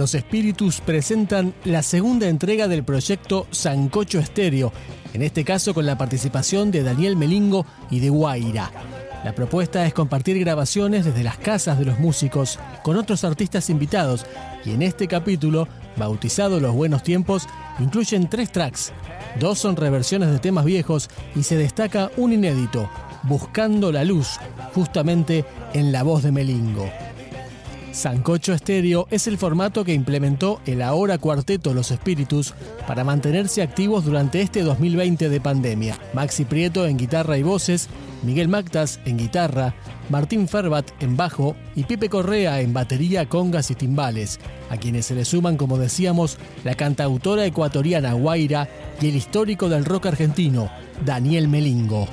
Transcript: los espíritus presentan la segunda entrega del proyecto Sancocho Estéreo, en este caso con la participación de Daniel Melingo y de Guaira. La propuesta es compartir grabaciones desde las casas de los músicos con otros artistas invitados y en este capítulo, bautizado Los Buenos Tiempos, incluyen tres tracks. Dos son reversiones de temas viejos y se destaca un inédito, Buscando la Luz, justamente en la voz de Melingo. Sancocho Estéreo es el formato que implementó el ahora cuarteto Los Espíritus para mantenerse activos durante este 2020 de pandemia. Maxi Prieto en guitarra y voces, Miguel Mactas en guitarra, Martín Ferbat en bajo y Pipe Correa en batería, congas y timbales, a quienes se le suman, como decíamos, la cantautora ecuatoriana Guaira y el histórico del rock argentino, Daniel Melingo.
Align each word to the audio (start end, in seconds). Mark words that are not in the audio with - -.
los 0.00 0.14
espíritus 0.14 0.80
presentan 0.80 1.52
la 1.66 1.82
segunda 1.82 2.26
entrega 2.26 2.68
del 2.68 2.84
proyecto 2.84 3.46
Sancocho 3.50 4.18
Estéreo, 4.18 4.72
en 5.12 5.20
este 5.20 5.44
caso 5.44 5.74
con 5.74 5.84
la 5.84 5.98
participación 5.98 6.70
de 6.70 6.82
Daniel 6.82 7.16
Melingo 7.16 7.66
y 7.90 8.00
de 8.00 8.08
Guaira. 8.08 8.70
La 9.26 9.34
propuesta 9.34 9.86
es 9.86 9.92
compartir 9.92 10.38
grabaciones 10.38 11.04
desde 11.04 11.22
las 11.22 11.36
casas 11.36 11.78
de 11.78 11.84
los 11.84 11.98
músicos 11.98 12.58
con 12.82 12.96
otros 12.96 13.24
artistas 13.24 13.68
invitados 13.68 14.24
y 14.64 14.70
en 14.70 14.80
este 14.80 15.06
capítulo, 15.06 15.68
bautizado 15.98 16.60
Los 16.60 16.74
Buenos 16.74 17.02
Tiempos, 17.02 17.46
incluyen 17.78 18.30
tres 18.30 18.50
tracks. 18.50 18.94
Dos 19.38 19.58
son 19.58 19.76
reversiones 19.76 20.30
de 20.30 20.38
temas 20.38 20.64
viejos 20.64 21.10
y 21.36 21.42
se 21.42 21.58
destaca 21.58 22.10
un 22.16 22.32
inédito, 22.32 22.88
Buscando 23.24 23.92
la 23.92 24.04
Luz, 24.04 24.38
justamente 24.74 25.44
en 25.74 25.92
la 25.92 26.04
voz 26.04 26.22
de 26.22 26.32
Melingo. 26.32 26.88
Sancocho 27.92 28.52
Estéreo 28.52 29.08
es 29.10 29.26
el 29.26 29.36
formato 29.36 29.84
que 29.84 29.92
implementó 29.92 30.60
el 30.64 30.80
ahora 30.80 31.18
cuarteto 31.18 31.74
Los 31.74 31.90
Espíritus 31.90 32.54
para 32.86 33.02
mantenerse 33.02 33.62
activos 33.62 34.04
durante 34.04 34.40
este 34.40 34.62
2020 34.62 35.28
de 35.28 35.40
pandemia. 35.40 35.98
Maxi 36.14 36.44
Prieto 36.44 36.86
en 36.86 36.96
guitarra 36.96 37.36
y 37.36 37.42
voces, 37.42 37.88
Miguel 38.22 38.48
Mactas 38.48 39.00
en 39.06 39.18
guitarra, 39.18 39.74
Martín 40.08 40.46
Ferbat 40.46 40.88
en 41.00 41.16
bajo 41.16 41.56
y 41.74 41.82
Pipe 41.82 42.08
Correa 42.08 42.60
en 42.60 42.72
batería, 42.72 43.28
congas 43.28 43.72
y 43.72 43.74
timbales, 43.74 44.38
a 44.70 44.76
quienes 44.76 45.06
se 45.06 45.16
le 45.16 45.24
suman, 45.24 45.56
como 45.56 45.76
decíamos, 45.76 46.38
la 46.62 46.76
cantautora 46.76 47.44
ecuatoriana 47.44 48.12
Guaira 48.12 48.68
y 49.00 49.08
el 49.08 49.16
histórico 49.16 49.68
del 49.68 49.84
rock 49.84 50.06
argentino, 50.06 50.70
Daniel 51.04 51.48
Melingo. 51.48 52.06